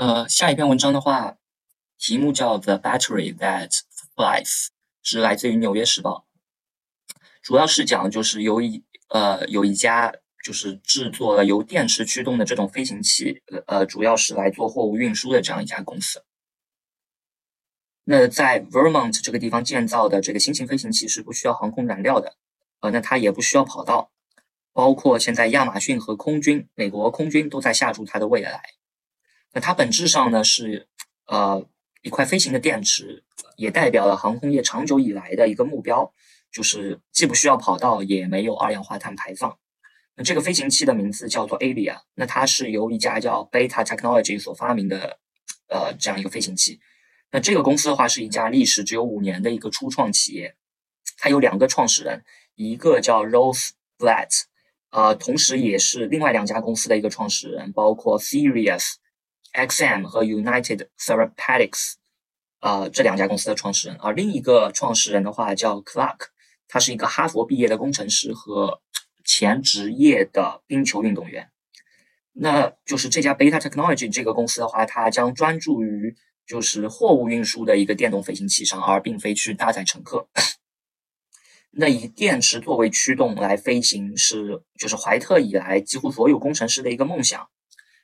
[0.00, 1.36] 呃，下一篇文章的话，
[1.98, 3.70] 题目叫 The Battery That
[4.16, 4.68] Flies，
[5.02, 6.24] 是来自于《纽约时报》，
[7.42, 16.24] 主要是讲就是有一呃有一家就是制作了由电池驱动的这种飞行器，呃，主要是来做货物运输的这样一家公司。
[18.04, 22.36] 那在 Vermont 这个地方建造的这个新型飞行器是不需要航空燃料的，
[22.80, 24.10] 呃，那它也不需要跑道，
[24.72, 28.62] 包括现在亚马逊和空军，美国空军都在下注它的未来。
[29.52, 30.86] 那它本质上呢是，
[31.26, 31.66] 呃，
[32.02, 33.24] 一块飞行的电池，
[33.56, 36.14] 也代表了航空业长久以来的一个目标，
[36.52, 39.58] 就是既不需要跑道，也没有二氧化碳排放。
[40.14, 45.18] 那这个飞行器的名字叫做 Avia，那它是由一家叫 Beta Technology 所发明的，
[45.68, 46.78] 呃，这样一个飞行器。
[47.32, 50.54] 那这个公司的话是一家历史只有五年的一个初创企业，
[51.18, 52.22] 它有两个创始人，
[52.54, 54.44] 一个叫 Rose Blatt，
[54.90, 58.99] 呃，同时也是另外两家公司的一个创始人，包括 Serious。
[59.52, 61.94] XM 和 United Therapeutics，
[62.60, 66.28] 呃，这两家公司的创始人，而另一个创始人的话叫 Clark，
[66.68, 68.80] 他是一个哈佛毕业的工程师和
[69.24, 71.50] 前职业的冰球运动员。
[72.32, 76.14] 那就是这家 Beta Technology 这个公司的话，它将专注于
[76.46, 80.28] 就是货物运输的一个电动飞行器上，而并非去搭载乘客。
[81.72, 87.48] 那以电池作为驱动来飞行，是就是怀特以来几乎所有工程师的一个梦想。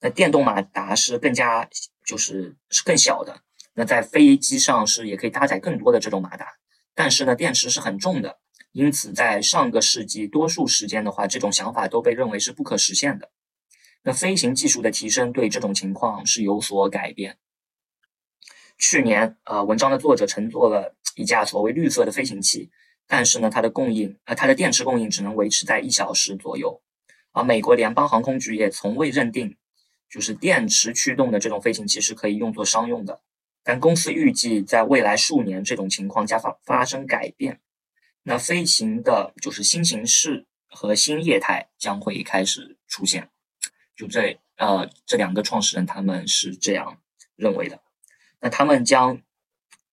[0.00, 1.68] 那电动马达是更加
[2.06, 3.42] 就是是更小的，
[3.74, 6.46] 那在飞机上是也可以搭载更多的这种马达，
[6.94, 8.38] 但是呢电池是很重的，
[8.72, 13.30] 因此在上个世纪多数时间的话，这种想法都被认为是不可实现的。
[14.02, 17.38] 那飞行技术的提升对这种情况是有所改变。
[18.78, 22.70] 去年，呃，文章的作者乘坐了一架所谓绿色的飞行器，
[23.08, 26.80] 但是呢它的供应，呃它的电池供应只能维持在一小时左右，
[27.32, 29.56] 而美国联邦航空局也从未认定。
[30.10, 33.20] 就是电池驱动的这种飞行器是可以用作商用的，
[33.62, 37.60] 但公司预计在未来数年这种情况将发发生改变。
[38.22, 43.30] 那飞行的就是新形式和新业态将会开始出现。
[43.96, 46.98] 就这呃这两个创始人他们是这样
[47.36, 47.80] 认为的。
[48.40, 49.20] 那他们将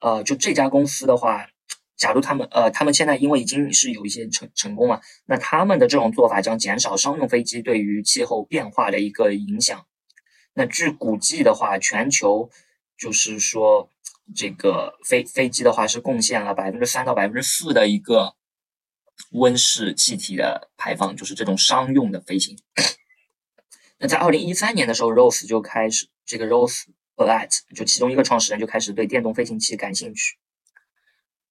[0.00, 1.48] 呃就这家公司的话，
[1.96, 9.86] 假如他们呃他们现在因为已经是有一些成成功了，那他们的这种做法将减少商用飞机对于气候变化的一个影响。
[10.54, 12.50] 那据估计的话，全球
[12.98, 13.88] 就是说，
[14.36, 18.34] 这个飞飞机的话是贡献了百分之三到百分之四的一个
[19.30, 22.58] 温室气体的排放，就是这种商用的飞行。
[23.96, 26.82] 那在二零一三年的时候，Rose 就开始这个 Rose
[27.16, 30.36] Blatt 就其中一个创始人就开始对电动飞行器感兴趣。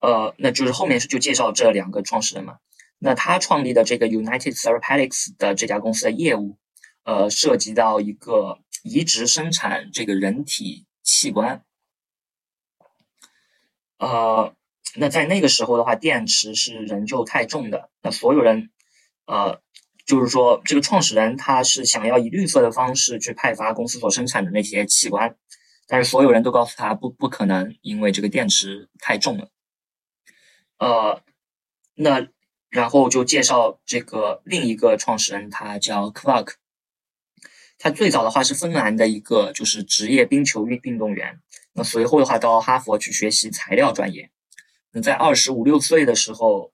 [0.00, 2.58] 呃，那就是后面是就介绍这两个创始人嘛。
[2.98, 6.58] 那他创立的这个 United Therapeutics 的这家公司的业务，
[7.04, 8.58] 呃，涉及到一个。
[8.82, 11.64] 移植生产这个人体器官，
[13.98, 14.54] 呃，
[14.96, 17.90] 那在那个时候的话，电池是仍旧太重的。
[18.02, 18.70] 那所有人，
[19.26, 19.60] 呃，
[20.06, 25.36] 就是说，这个创始人他是想要以绿色的方式去派发公司所生产的那些器官，
[25.86, 29.50] 但是所有人都告诉他不不可能，因为这个电池太重了。
[30.78, 31.22] 呃，
[31.94, 32.28] 那
[32.70, 36.54] 然后就介绍这个另一个创始人，他叫 Clark。
[37.82, 41.40] 他最早的话是芬兰的一个就是职业冰球运运动员，
[41.72, 44.30] 那随后的话到哈佛去学习材料专业。
[44.92, 46.72] 那在二十五六岁的时候，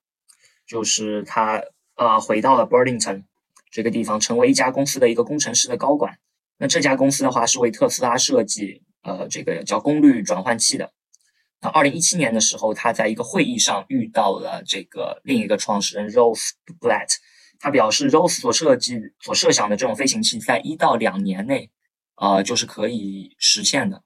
[0.66, 1.62] 就是他
[1.95, 3.22] 呃回到了 Burlington
[3.71, 6.19] 这个地方，成为一家公司的一个工程师的高管。
[6.59, 10.93] 那这家公司的话是为特斯拉设计呃这个叫功率转换器的。
[11.61, 17.10] 那二零一七年的时候，他在一个会议上遇到了这个另一个创始人 Rose Blatt。
[17.58, 21.70] 他表示，Rose 所设计、所设想的这种飞行器，在一到两年内，
[22.16, 24.03] 呃，就是可以实现的。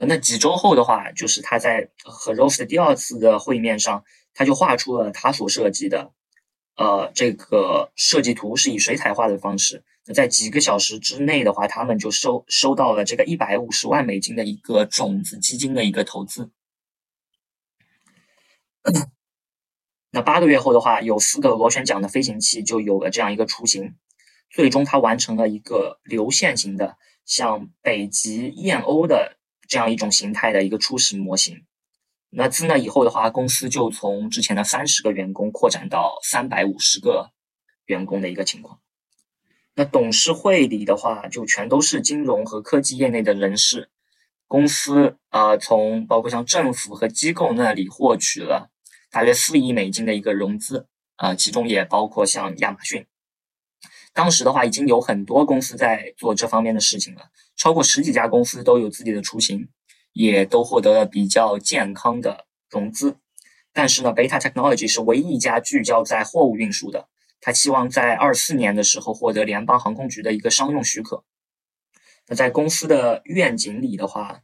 [0.00, 6.12] 那几周后的话，就是他在和 Rose 的第二次的会面上，他就画出了他所设计的，
[6.76, 9.82] 呃，这个设计图是以水彩画的方式。
[10.06, 16.50] 那在几个小时之内的话，他们就收收到了这个一百五十万美金的一个种子基金的一个投资。
[20.10, 23.94] 那八个月后的话，有四个螺旋桨的飞行器就有了这样一个雏形。
[24.50, 26.96] 最终，它完成了一个流线型的，
[27.26, 29.36] 像北极燕鸥的
[29.68, 31.64] 这样一种形态的一个初始模型。
[32.30, 37.30] 那自那以后的话，公司就从之前的三十个员工扩展到三百五十个
[37.84, 38.80] 员工的一个情况。
[39.74, 43.90] 那董事会里的话，就全都是金融和科技业内的人士。
[44.46, 48.70] 公司啊，从包括像政府和机构那里获取了。
[49.10, 53.06] 大约四亿美金的一个融资，啊，其中也包括像亚马逊。
[54.12, 59.68] 当时的话已经有很多公司在做这方面的事情了，超过十几家公司都有自己的雏形，
[60.12, 63.16] 也都获得了比较健康的融资。
[63.72, 67.08] 但是呢，Beta Technology 是唯一一家聚焦在货物运输的，
[67.40, 71.24] 他希望在二四年的时候获得联邦航空局的一个商用许可。
[72.26, 74.42] 那在公司的愿景里的话，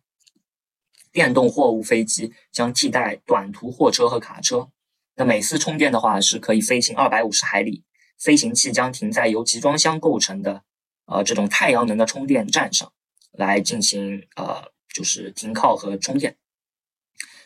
[1.14, 4.68] 电动货物飞机将替代短途货车和卡车。
[5.14, 7.84] 那每次充电的话是可以飞行二百五十海里，
[8.18, 10.64] 飞行器将停在由集装箱构成的
[11.06, 12.92] 呃这种太阳能的充电站上，
[13.30, 16.36] 来进行呃就是停靠和充电。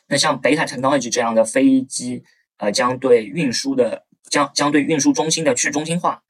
[0.07, 2.25] 那像北塔 technology 这样的飞机，
[2.57, 6.23] 呃将对运输的将将对运输中心的去中心化，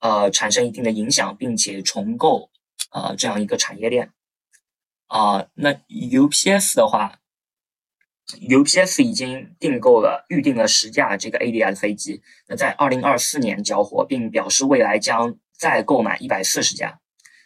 [0.00, 2.50] 呃产生一定的影响，并且重构
[2.90, 4.12] 呃这样一个产业链。
[5.12, 7.18] 啊，那 UPS 的话
[8.48, 17.00] ，UPS 已经订购了、预定了十架这个 ADR 的飞机，那在二零二四年交货，并表示未来将再购买一百四十架。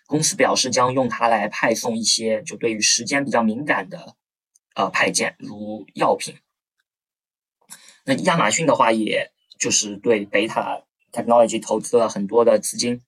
[0.06, 4.14] 公司表示将用它来派送一些就对于时间比较敏感的
[4.76, 6.36] 呃派件，如药品。
[8.04, 13.02] 那亚马逊的话，也就是对贝塔 technology 投资了很多的资金，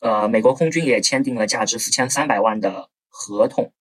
[0.00, 3.72] 呃，美国空军也签订了价值四千三百万的合同。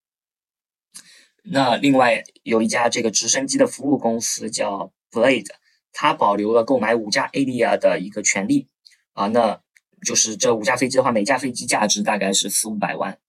[1.46, 5.50] 那另外有一家这个直升机的服务公司叫 Blade，
[5.92, 8.70] 它保留了购买五架 Adia 的一个权利
[9.12, 9.62] 啊，那
[10.06, 13.20] 就是这五架飞机的话，每架飞机价值大概是四五百万。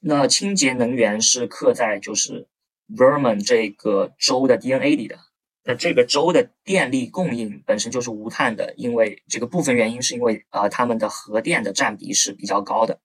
[0.00, 2.48] 那清洁能源是刻在就是
[2.88, 5.20] Vermont 这个州的 DNA 里的，
[5.62, 13.00] 那这个州的电力供应本身就是无碳的，因为这个部分原因是因为啊他们的核电的占比是比较高的。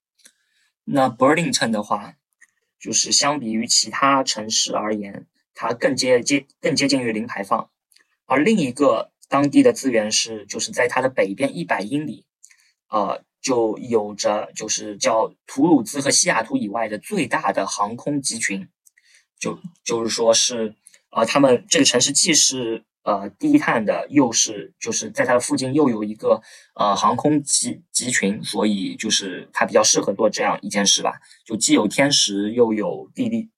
[0.82, 2.16] 那 Burlington 的话。
[2.86, 7.68] 就是相比于其他城市而言，它更接接更接近于零排放。
[8.26, 12.24] 而另一个当地的资源是，就是在它的北边一百英里，
[12.88, 18.68] 呃，就有着就是叫图鲁兹和西雅图以外的最大的航空集群，
[19.36, 20.76] 就就是说是，
[21.10, 22.84] 呃，他们这个城市既是。
[23.06, 26.42] 呃，低碳的又是就是在它的附近又有一个
[26.74, 31.12] 呃航空集集群，所以就是它比较适合做这样一件事吧。
[31.44, 33.48] 就既有天时又有地利。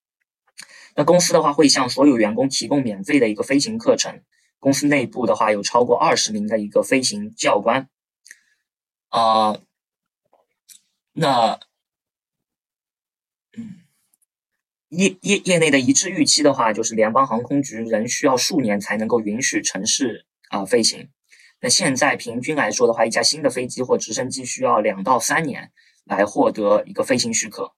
[0.95, 4.21] 那公司的话会向所有员工提供免费的一个飞行课程。
[4.59, 7.89] 公司内部的话有超过二十名的一个飞行教官。
[9.09, 9.59] 啊，
[11.13, 11.59] 那
[14.89, 21.11] 业业业内的一致预期的话，就是联邦航空局仍需要数年才能够允许城市啊飞行。
[21.61, 25.73] 那现在平均来说的话，一架新的飞机或直升机需要两到三年
[26.05, 27.75] 来获得一个飞行许可。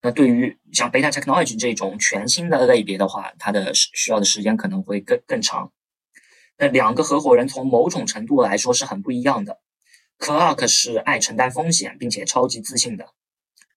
[0.00, 5.72] 那对于像 Beta Technology 这种全新的类别的话，它的需要的时间可能会更更长。
[6.56, 9.60] 那两个合伙人从某种程度来说是很不一样的。
[10.18, 13.10] Clark 是爱承担风险并且超级自信的。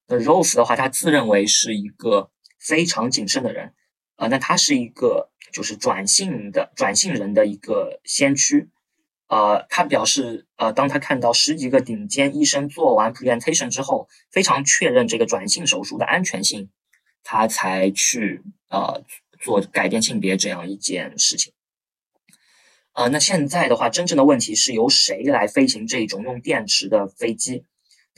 [0.08, 2.32] 那 Rose 的话，他自认为是一个。
[2.60, 3.74] 非常谨慎的人，
[4.18, 8.70] 啊，那他是一个就是转性的转性人的一个先驱，
[9.28, 16.70] 呃，他表示，呃，当他看到十几个顶尖医生做完 presentation 之后，非常确认这个转性手术的安全性，
[17.24, 19.04] 他才去呃
[19.40, 21.54] 做改变性别这样一件事情，
[22.92, 27.64] 啊，那现在的话，真正的问题是由谁来飞行这种用电池的飞机？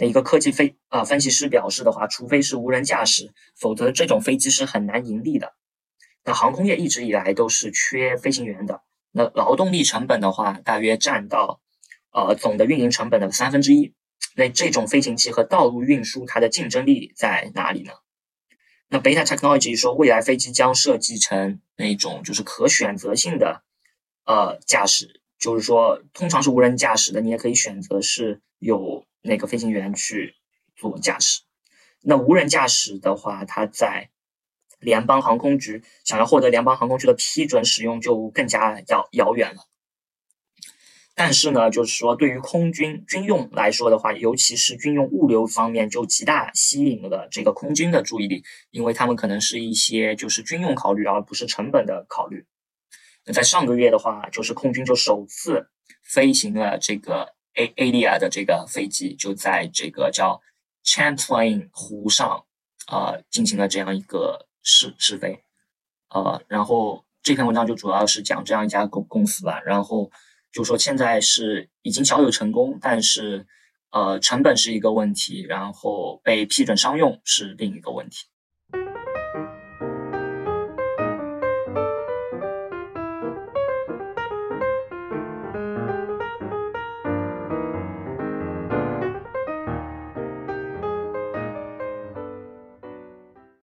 [0.07, 5.53] 一个科技飞啊分析师表示的话，除非是无人驾驶，否则这种飞机是很难盈利的。
[6.23, 8.81] 那航空业一直以来都是缺飞行员的。
[9.11, 11.61] 那劳动力成本的话，大约占到
[12.11, 13.93] 呃总的运营成本的三分之一。
[14.35, 17.91] 那这种飞行器和道路运输它的竞争力在哪里呢？
[18.87, 23.63] 那 Beta Technology 说，未来飞机将设计成那种就是可选择性的
[24.25, 29.05] 呃驾驶，就是说通常是无人驾驶的，你也可以选择是有。
[29.21, 30.35] 那个飞行员去
[30.75, 31.41] 做驾驶，
[32.01, 34.09] 那无人驾驶的话，他在
[34.79, 39.61] 联邦航空局想要获得联邦航空局的批准使用就更加遥遥远了。
[41.13, 52.47] 但是呢，就是说对于空军军用来说的话，尤其是军用物流方面，就极大吸引了这个空军的注意力，因为他们可能是一些就是军用考虑，而不是成本的考虑。
[53.25, 55.67] 那在上个月的话，就是空军就首次
[56.01, 57.35] 飞行了这个。
[57.55, 60.41] A A D A 的这个飞机就在这个叫
[60.85, 62.45] Champlain 湖上
[62.87, 65.43] 啊进行了这样一个试试飞，
[66.09, 70.11] 呃，然后这篇文章就主要是讲这样一家公公司吧，然后
[70.51, 73.45] 就说现在是已经小有成功，但是
[73.91, 78.27] 呃成本是一个问题，然后被批准商用是另一个问题。